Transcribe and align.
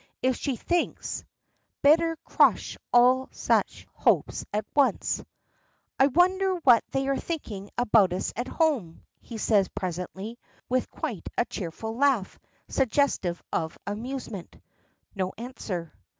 If 0.23 0.35
she 0.35 0.55
thinks 0.55 1.23
Better 1.83 2.15
crush 2.25 2.75
all 2.91 3.29
such 3.31 3.85
hopes 3.93 4.43
at 4.51 4.65
once. 4.75 5.23
"I 5.99 6.07
wonder 6.07 6.55
what 6.63 6.83
they 6.89 7.07
are 7.07 7.19
thinking 7.19 7.69
about 7.77 8.11
us 8.11 8.33
at 8.35 8.47
home?" 8.47 9.03
he 9.19 9.37
says 9.37 9.67
presently, 9.67 10.39
with 10.67 10.89
quite 10.89 11.29
a 11.37 11.45
cheerful 11.45 11.95
laugh, 11.95 12.39
suggestive 12.67 13.43
of 13.53 13.77
amusement. 13.85 14.55
No 15.13 15.33
answer. 15.37 15.93